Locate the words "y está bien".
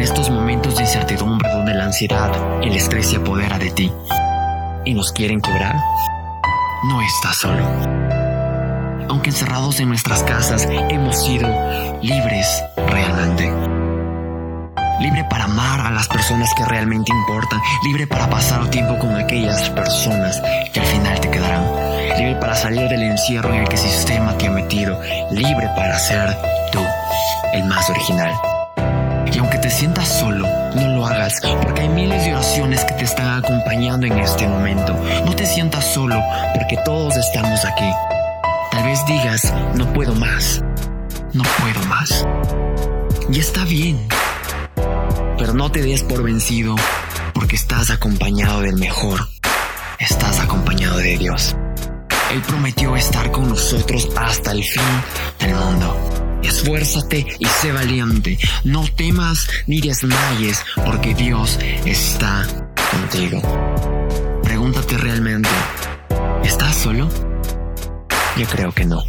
43.30-44.06